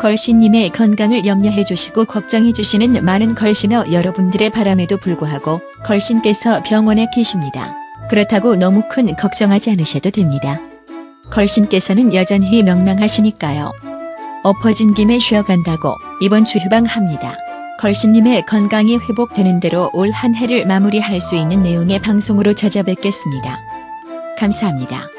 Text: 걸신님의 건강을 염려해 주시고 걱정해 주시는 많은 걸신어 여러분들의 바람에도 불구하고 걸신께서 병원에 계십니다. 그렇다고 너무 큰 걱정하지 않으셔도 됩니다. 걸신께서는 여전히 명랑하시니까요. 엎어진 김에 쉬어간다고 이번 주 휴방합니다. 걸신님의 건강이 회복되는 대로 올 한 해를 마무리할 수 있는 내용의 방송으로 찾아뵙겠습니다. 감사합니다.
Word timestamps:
걸신님의 0.00 0.70
건강을 0.70 1.26
염려해 1.26 1.64
주시고 1.64 2.04
걱정해 2.04 2.52
주시는 2.52 3.04
많은 3.04 3.34
걸신어 3.34 3.86
여러분들의 3.90 4.50
바람에도 4.50 4.98
불구하고 4.98 5.60
걸신께서 5.84 6.62
병원에 6.62 7.06
계십니다. 7.14 7.74
그렇다고 8.08 8.56
너무 8.56 8.82
큰 8.88 9.16
걱정하지 9.16 9.70
않으셔도 9.70 10.10
됩니다. 10.10 10.60
걸신께서는 11.30 12.14
여전히 12.14 12.62
명랑하시니까요. 12.62 13.72
엎어진 14.44 14.94
김에 14.94 15.18
쉬어간다고 15.18 15.96
이번 16.20 16.44
주 16.44 16.58
휴방합니다. 16.58 17.36
걸신님의 17.78 18.46
건강이 18.46 18.96
회복되는 18.96 19.60
대로 19.60 19.90
올 19.92 20.10
한 20.10 20.34
해를 20.34 20.66
마무리할 20.66 21.20
수 21.20 21.34
있는 21.36 21.62
내용의 21.62 22.00
방송으로 22.00 22.54
찾아뵙겠습니다. 22.54 23.58
감사합니다. 24.38 25.15